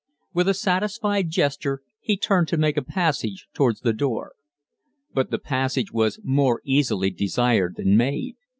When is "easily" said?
6.65-7.11